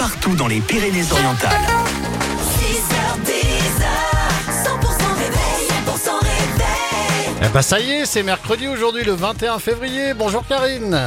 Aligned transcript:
partout 0.00 0.34
dans 0.34 0.46
les 0.46 0.60
Pyrénées-Orientales. 0.60 1.60
6h10, 2.56 3.34
100% 4.64 4.72
réveil, 5.18 5.68
100% 5.84 6.22
réveil. 6.22 7.36
Eh 7.44 7.48
bah 7.48 7.60
ça 7.60 7.80
y 7.80 7.90
est, 7.90 8.06
c'est 8.06 8.22
mercredi 8.22 8.66
aujourd'hui 8.66 9.04
le 9.04 9.12
21 9.12 9.58
février. 9.58 10.14
Bonjour 10.14 10.42
Karine. 10.48 10.98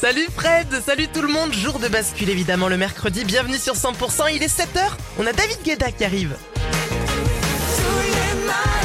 Salut 0.00 0.26
Fred, 0.34 0.66
salut 0.82 1.08
tout 1.08 1.20
le 1.20 1.28
monde, 1.28 1.52
jour 1.52 1.78
de 1.78 1.88
bascule 1.88 2.30
évidemment 2.30 2.68
le 2.68 2.78
mercredi, 2.78 3.26
bienvenue 3.26 3.58
sur 3.58 3.74
100%, 3.74 4.34
il 4.34 4.42
est 4.42 4.46
7h, 4.46 4.80
on 5.18 5.26
a 5.26 5.34
David 5.34 5.58
Guetta 5.62 5.92
qui 5.92 6.06
arrive. 6.06 6.34
Tous 6.54 8.00
les 8.00 8.77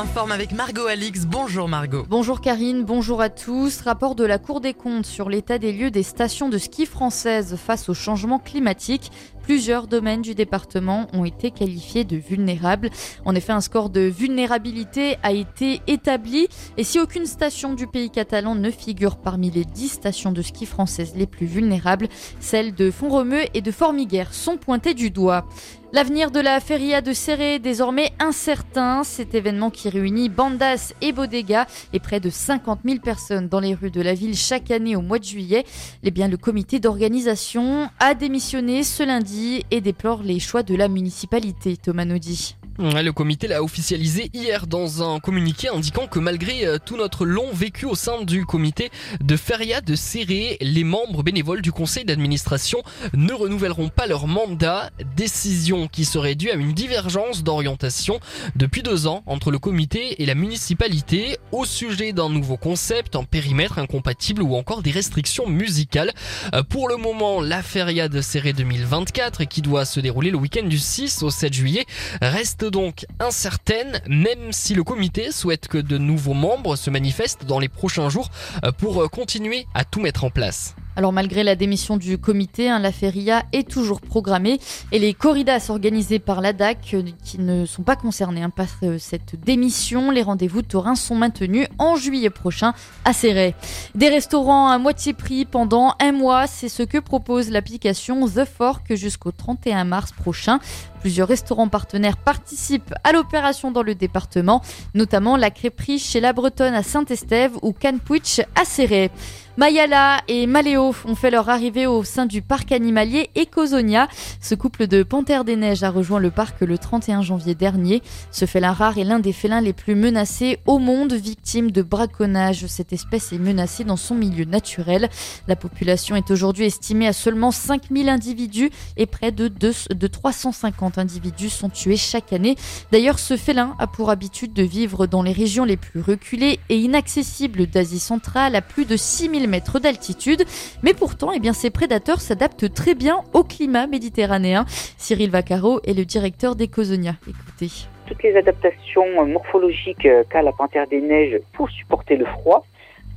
s'informe 0.00 0.32
avec 0.32 0.52
Margot 0.52 0.86
Alix, 0.86 1.26
bonjour 1.26 1.68
Margot. 1.68 2.06
Bonjour 2.08 2.40
Karine, 2.40 2.84
bonjour 2.84 3.20
à 3.20 3.28
tous. 3.28 3.82
Rapport 3.82 4.14
de 4.14 4.24
la 4.24 4.38
Cour 4.38 4.62
des 4.62 4.72
comptes 4.72 5.04
sur 5.04 5.28
l'état 5.28 5.58
des 5.58 5.74
lieux 5.74 5.90
des 5.90 6.02
stations 6.02 6.48
de 6.48 6.56
ski 6.56 6.86
françaises 6.86 7.56
face 7.56 7.90
au 7.90 7.92
changement 7.92 8.38
climatique. 8.38 9.12
Plusieurs 9.50 9.88
domaines 9.88 10.22
du 10.22 10.36
département 10.36 11.08
ont 11.12 11.24
été 11.24 11.50
qualifiés 11.50 12.04
de 12.04 12.16
vulnérables. 12.16 12.88
En 13.24 13.34
effet, 13.34 13.50
un 13.50 13.60
score 13.60 13.90
de 13.90 14.02
vulnérabilité 14.02 15.16
a 15.24 15.32
été 15.32 15.80
établi 15.88 16.46
et 16.76 16.84
si 16.84 17.00
aucune 17.00 17.26
station 17.26 17.74
du 17.74 17.88
pays 17.88 18.10
catalan 18.10 18.54
ne 18.54 18.70
figure 18.70 19.16
parmi 19.16 19.50
les 19.50 19.64
10 19.64 19.88
stations 19.88 20.30
de 20.30 20.40
ski 20.40 20.66
françaises 20.66 21.14
les 21.16 21.26
plus 21.26 21.46
vulnérables, 21.46 22.06
celles 22.38 22.76
de 22.76 22.92
Font-Romeu 22.92 23.40
et 23.52 23.60
de 23.60 23.72
Formiguères 23.72 24.34
sont 24.34 24.56
pointées 24.56 24.94
du 24.94 25.10
doigt. 25.10 25.44
L'avenir 25.92 26.30
de 26.30 26.38
la 26.38 26.60
feria 26.60 27.00
de 27.00 27.12
Serré 27.12 27.56
est 27.56 27.58
désormais 27.58 28.12
incertain. 28.20 29.02
Cet 29.02 29.34
événement 29.34 29.70
qui 29.70 29.88
réunit 29.88 30.28
bandas 30.28 30.92
et 31.00 31.10
bodegas 31.10 31.66
et 31.92 31.98
près 31.98 32.20
de 32.20 32.30
50 32.30 32.78
000 32.84 33.00
personnes 33.00 33.48
dans 33.48 33.58
les 33.58 33.74
rues 33.74 33.90
de 33.90 34.00
la 34.00 34.14
ville 34.14 34.36
chaque 34.36 34.70
année 34.70 34.94
au 34.94 35.02
mois 35.02 35.18
de 35.18 35.24
juillet. 35.24 35.64
Eh 36.04 36.12
bien, 36.12 36.28
le 36.28 36.36
comité 36.36 36.78
d'organisation 36.78 37.90
a 37.98 38.14
démissionné 38.14 38.84
ce 38.84 39.02
lundi 39.02 39.39
et 39.70 39.80
déplore 39.80 40.22
les 40.22 40.38
choix 40.38 40.62
de 40.62 40.74
la 40.74 40.88
municipalité, 40.88 41.76
Thomas 41.76 42.04
Naudy. 42.04 42.56
Ouais, 42.56 42.59
Le 42.82 43.10
comité 43.10 43.46
l'a 43.46 43.62
officialisé 43.62 44.30
hier 44.32 44.66
dans 44.66 45.02
un 45.02 45.20
communiqué 45.20 45.68
indiquant 45.68 46.06
que 46.06 46.18
malgré 46.18 46.64
euh, 46.64 46.78
tout 46.82 46.96
notre 46.96 47.26
long 47.26 47.52
vécu 47.52 47.84
au 47.84 47.94
sein 47.94 48.22
du 48.22 48.46
comité 48.46 48.90
de 49.20 49.36
Feria 49.36 49.82
de 49.82 49.94
Serré, 49.94 50.56
les 50.62 50.82
membres 50.82 51.22
bénévoles 51.22 51.60
du 51.60 51.72
conseil 51.72 52.06
d'administration 52.06 52.82
ne 53.12 53.34
renouvelleront 53.34 53.90
pas 53.90 54.06
leur 54.06 54.26
mandat. 54.26 54.88
Décision 55.14 55.88
qui 55.88 56.06
serait 56.06 56.36
due 56.36 56.48
à 56.48 56.54
une 56.54 56.72
divergence 56.72 57.42
d'orientation 57.42 58.18
depuis 58.56 58.82
deux 58.82 59.06
ans 59.06 59.24
entre 59.26 59.50
le 59.50 59.58
comité 59.58 60.22
et 60.22 60.24
la 60.24 60.34
municipalité 60.34 61.36
au 61.52 61.66
sujet 61.66 62.14
d'un 62.14 62.30
nouveau 62.30 62.56
concept, 62.56 63.14
un 63.14 63.24
périmètre 63.24 63.78
incompatible 63.78 64.40
ou 64.40 64.56
encore 64.56 64.80
des 64.80 64.90
restrictions 64.90 65.46
musicales. 65.46 66.14
Euh, 66.54 66.62
Pour 66.62 66.88
le 66.88 66.96
moment, 66.96 67.42
la 67.42 67.62
Feria 67.62 68.08
de 68.08 68.22
Serré 68.22 68.54
2024 68.54 69.44
qui 69.44 69.60
doit 69.60 69.84
se 69.84 70.00
dérouler 70.00 70.30
le 70.30 70.38
week-end 70.38 70.66
du 70.66 70.78
6 70.78 71.22
au 71.22 71.28
7 71.28 71.52
juillet 71.52 71.84
reste 72.22 72.69
donc 72.70 73.06
incertaine, 73.18 74.00
même 74.06 74.52
si 74.52 74.74
le 74.74 74.84
comité 74.84 75.32
souhaite 75.32 75.68
que 75.68 75.78
de 75.78 75.98
nouveaux 75.98 76.34
membres 76.34 76.76
se 76.76 76.90
manifestent 76.90 77.44
dans 77.44 77.58
les 77.58 77.68
prochains 77.68 78.08
jours 78.08 78.30
euh, 78.64 78.72
pour 78.72 79.02
euh, 79.02 79.08
continuer 79.08 79.66
à 79.74 79.84
tout 79.84 80.00
mettre 80.00 80.24
en 80.24 80.30
place. 80.30 80.74
Alors 80.96 81.12
malgré 81.12 81.44
la 81.44 81.54
démission 81.54 81.96
du 81.96 82.18
comité, 82.18 82.68
hein, 82.68 82.78
la 82.78 82.92
feria 82.92 83.44
est 83.52 83.68
toujours 83.68 84.00
programmée 84.00 84.58
et 84.92 84.98
les 84.98 85.14
corridas 85.14 85.66
organisées 85.70 86.18
par 86.18 86.40
la 86.40 86.52
DAC 86.52 86.94
euh, 86.94 87.02
qui 87.24 87.38
ne 87.38 87.64
sont 87.64 87.82
pas 87.82 87.96
concernées 87.96 88.42
hein, 88.42 88.50
par 88.50 88.68
cette 88.98 89.40
démission, 89.40 90.10
les 90.10 90.22
rendez-vous 90.22 90.62
taurins 90.62 90.96
sont 90.96 91.14
maintenus 91.14 91.68
en 91.78 91.96
juillet 91.96 92.30
prochain 92.30 92.74
à 93.04 93.12
Serret. 93.12 93.54
Des 93.94 94.08
restaurants 94.08 94.68
à 94.68 94.78
moitié 94.78 95.12
prix 95.12 95.44
pendant 95.44 95.94
un 96.00 96.12
mois, 96.12 96.46
c'est 96.46 96.68
ce 96.68 96.82
que 96.82 96.98
propose 96.98 97.50
l'application 97.50 98.28
The 98.28 98.44
Fork 98.44 98.94
jusqu'au 98.94 99.32
31 99.32 99.84
mars 99.84 100.12
prochain. 100.12 100.58
Plusieurs 101.00 101.28
restaurants 101.28 101.68
partenaires 101.68 102.18
participent 102.18 102.94
à 103.04 103.12
l'opération 103.12 103.70
dans 103.70 103.82
le 103.82 103.94
département, 103.94 104.62
notamment 104.94 105.36
la 105.36 105.50
crêperie 105.50 105.98
chez 105.98 106.20
La 106.20 106.32
Bretonne 106.32 106.74
à 106.74 106.82
Saint-Estève 106.82 107.52
ou 107.62 107.72
Canpuich 107.72 108.40
à 108.54 108.64
Serret. 108.64 109.10
Mayala 109.56 110.22
et 110.28 110.46
Maléo 110.46 110.94
ont 111.04 111.14
fait 111.14 111.30
leur 111.30 111.50
arrivée 111.50 111.86
au 111.86 112.02
sein 112.04 112.24
du 112.24 112.40
parc 112.40 112.72
animalier 112.72 113.28
Ecosonia. 113.36 114.08
Ce 114.40 114.54
couple 114.54 114.86
de 114.86 115.02
panthères 115.02 115.44
des 115.44 115.56
neiges 115.56 115.82
a 115.82 115.90
rejoint 115.90 116.20
le 116.20 116.30
parc 116.30 116.60
le 116.62 116.78
31 116.78 117.20
janvier 117.20 117.54
dernier. 117.54 118.00
Ce 118.30 118.46
félin 118.46 118.72
rare 118.72 118.96
est 118.96 119.04
l'un 119.04 119.18
des 119.18 119.32
félins 119.32 119.60
les 119.60 119.72
plus 119.72 119.94
menacés 119.94 120.60
au 120.66 120.78
monde, 120.78 121.12
victime 121.12 121.72
de 121.72 121.82
braconnage. 121.82 122.66
Cette 122.68 122.92
espèce 122.92 123.32
est 123.32 123.38
menacée 123.38 123.84
dans 123.84 123.96
son 123.96 124.14
milieu 124.14 124.44
naturel. 124.44 125.10
La 125.46 125.56
population 125.56 126.16
est 126.16 126.30
aujourd'hui 126.30 126.64
estimée 126.64 127.08
à 127.08 127.12
seulement 127.12 127.50
5000 127.50 128.08
individus 128.08 128.70
et 128.96 129.06
près 129.06 129.32
de 129.32 130.06
350 130.06 130.89
individus 130.98 131.48
sont 131.48 131.68
tués 131.68 131.96
chaque 131.96 132.32
année. 132.32 132.56
D'ailleurs, 132.92 133.18
ce 133.18 133.36
félin 133.36 133.74
a 133.78 133.86
pour 133.86 134.10
habitude 134.10 134.52
de 134.52 134.62
vivre 134.62 135.06
dans 135.06 135.22
les 135.22 135.32
régions 135.32 135.64
les 135.64 135.76
plus 135.76 136.00
reculées 136.00 136.58
et 136.68 136.76
inaccessibles 136.76 137.66
d'Asie 137.66 137.98
centrale 137.98 138.54
à 138.56 138.62
plus 138.62 138.84
de 138.84 138.96
6000 138.96 139.48
mètres 139.48 139.78
d'altitude. 139.78 140.44
Mais 140.82 140.94
pourtant, 140.94 141.32
eh 141.34 141.40
bien, 141.40 141.52
ces 141.52 141.70
prédateurs 141.70 142.20
s'adaptent 142.20 142.72
très 142.72 142.94
bien 142.94 143.18
au 143.32 143.44
climat 143.44 143.86
méditerranéen. 143.86 144.64
Cyril 144.96 145.30
Vaccaro 145.30 145.80
est 145.84 145.94
le 145.94 146.04
directeur 146.04 146.56
d'Ecosonia. 146.56 147.14
Écoutez. 147.28 147.70
toutes 148.06 148.22
les 148.22 148.36
adaptations 148.36 149.22
euh, 149.22 149.26
morphologiques 149.26 150.06
euh, 150.06 150.24
qu'a 150.28 150.42
la 150.42 150.52
panthère 150.52 150.86
des 150.88 151.00
neiges 151.00 151.40
pour 151.52 151.70
supporter 151.70 152.16
le 152.16 152.24
froid 152.24 152.64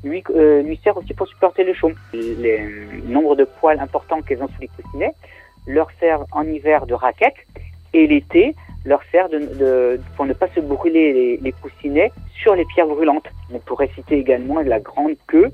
lui, 0.04 0.24
euh, 0.36 0.62
lui 0.62 0.80
sert 0.84 0.98
aussi 0.98 1.14
pour 1.14 1.28
supporter 1.28 1.64
le 1.64 1.74
chaud. 1.74 1.92
Les 2.14 2.60
euh, 2.60 3.02
nombres 3.06 3.36
de 3.36 3.46
poils 3.46 3.80
importants 3.80 4.22
qu'elles 4.22 4.42
ont 4.44 4.48
sous 4.48 4.62
les 4.62 4.70
coussinets 4.70 5.14
leur 5.66 5.90
servent 6.00 6.26
en 6.32 6.44
hiver 6.44 6.86
de 6.86 6.94
raquette 6.94 7.36
et 7.94 8.08
l'été 8.08 8.56
leur 8.86 9.02
sert 9.12 9.30
de, 9.30 9.40
de- 9.40 10.00
pour 10.16 10.26
ne 10.26 10.34
pas 10.34 10.48
se 10.56 10.60
brûler 10.60 11.14
les, 11.14 11.38
les 11.38 11.52
coussinets 11.54 12.12
sur 12.42 12.56
les 12.56 12.66
pierres 12.66 12.88
brûlantes. 12.88 13.28
On 13.54 13.60
pourrait 13.60 13.90
citer 13.96 14.18
également 14.18 14.60
la 14.60 14.80
grande 14.80 15.16
queue 15.28 15.52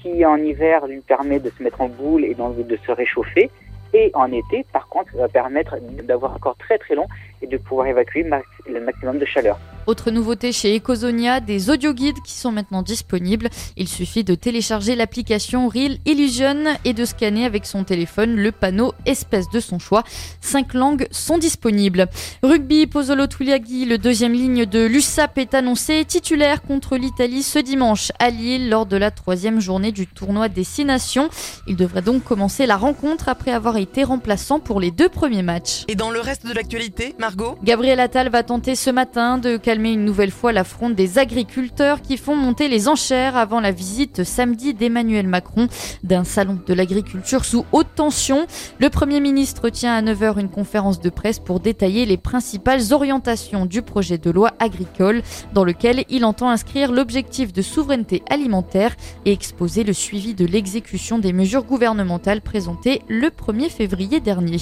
qui 0.00 0.24
en 0.24 0.36
hiver 0.36 0.86
lui 0.86 1.00
permet 1.00 1.40
de 1.40 1.50
se 1.50 1.62
mettre 1.62 1.80
en 1.82 1.88
boule 1.88 2.24
et 2.24 2.34
de 2.34 2.76
se 2.86 2.90
réchauffer 2.92 3.50
et 3.92 4.10
en 4.14 4.30
été 4.32 4.64
par 4.72 4.88
contre 4.88 5.14
va 5.16 5.28
permettre 5.28 5.76
d'avoir 6.04 6.34
un 6.34 6.38
corps 6.38 6.56
très 6.56 6.78
très 6.78 6.94
long 6.94 7.06
et 7.42 7.46
de 7.46 7.56
pouvoir 7.58 7.86
évacuer 7.88 8.22
le 8.68 8.80
maximum 8.80 9.18
de 9.18 9.24
chaleur. 9.24 9.58
Autre 9.90 10.12
nouveauté 10.12 10.52
chez 10.52 10.76
Ecosonia, 10.76 11.40
des 11.40 11.68
audioguides 11.68 12.22
qui 12.24 12.34
sont 12.34 12.52
maintenant 12.52 12.82
disponibles. 12.82 13.48
Il 13.76 13.88
suffit 13.88 14.22
de 14.22 14.36
télécharger 14.36 14.94
l'application 14.94 15.66
Real 15.66 15.98
Illusion 16.06 16.62
et 16.84 16.92
de 16.92 17.04
scanner 17.04 17.44
avec 17.44 17.66
son 17.66 17.82
téléphone 17.82 18.36
le 18.36 18.52
panneau 18.52 18.94
espèce 19.04 19.50
de 19.50 19.58
son 19.58 19.80
choix. 19.80 20.04
Cinq 20.40 20.74
langues 20.74 21.08
sont 21.10 21.38
disponibles. 21.38 22.06
Rugby, 22.44 22.86
Pozzolo 22.86 23.26
Tuliaghi, 23.26 23.84
le 23.84 23.98
deuxième 23.98 24.32
ligne 24.32 24.64
de 24.64 24.86
l'USAP 24.86 25.38
est 25.38 25.54
annoncé 25.54 26.04
titulaire 26.04 26.62
contre 26.62 26.96
l'Italie 26.96 27.42
ce 27.42 27.58
dimanche 27.58 28.12
à 28.20 28.30
Lille 28.30 28.70
lors 28.70 28.86
de 28.86 28.96
la 28.96 29.10
troisième 29.10 29.58
journée 29.58 29.90
du 29.90 30.06
tournoi 30.06 30.48
des 30.48 30.62
Six 30.62 30.84
Nations. 30.84 31.30
Il 31.66 31.74
devrait 31.74 32.02
donc 32.02 32.22
commencer 32.22 32.64
la 32.64 32.76
rencontre 32.76 33.28
après 33.28 33.50
avoir 33.50 33.76
été 33.76 34.04
remplaçant 34.04 34.60
pour 34.60 34.78
les 34.78 34.92
deux 34.92 35.08
premiers 35.08 35.42
matchs. 35.42 35.82
Et 35.88 35.96
dans 35.96 36.12
le 36.12 36.20
reste 36.20 36.46
de 36.46 36.52
l'actualité, 36.52 37.16
Margot? 37.18 37.58
Gabriel 37.64 37.98
Attal 37.98 38.28
va 38.28 38.44
tenter 38.44 38.76
ce 38.76 38.90
matin 38.90 39.36
de 39.36 39.56
calmer 39.80 39.94
une 39.94 40.04
nouvelle 40.04 40.30
fois 40.30 40.52
la 40.52 40.64
des 40.90 41.18
agriculteurs 41.18 42.02
qui 42.02 42.18
font 42.18 42.36
monter 42.36 42.68
les 42.68 42.86
enchères 42.86 43.36
avant 43.36 43.60
la 43.60 43.70
visite 43.70 44.24
samedi 44.24 44.74
d'Emmanuel 44.74 45.26
Macron 45.26 45.68
d'un 46.02 46.24
salon 46.24 46.58
de 46.66 46.74
l'agriculture 46.74 47.46
sous 47.46 47.64
haute 47.72 47.94
tension. 47.94 48.46
Le 48.78 48.90
Premier 48.90 49.20
ministre 49.20 49.70
tient 49.70 49.94
à 49.94 50.02
9h 50.02 50.38
une 50.38 50.50
conférence 50.50 51.00
de 51.00 51.08
presse 51.08 51.38
pour 51.38 51.60
détailler 51.60 52.04
les 52.04 52.18
principales 52.18 52.92
orientations 52.92 53.64
du 53.64 53.80
projet 53.80 54.18
de 54.18 54.30
loi 54.30 54.50
agricole 54.58 55.22
dans 55.54 55.64
lequel 55.64 56.04
il 56.10 56.26
entend 56.26 56.50
inscrire 56.50 56.92
l'objectif 56.92 57.52
de 57.52 57.62
souveraineté 57.62 58.22
alimentaire 58.28 58.94
et 59.24 59.32
exposer 59.32 59.82
le 59.82 59.94
suivi 59.94 60.34
de 60.34 60.44
l'exécution 60.44 61.18
des 61.18 61.32
mesures 61.32 61.64
gouvernementales 61.64 62.42
présentées 62.42 63.00
le 63.08 63.28
1er 63.28 63.70
février 63.70 64.20
dernier. 64.20 64.58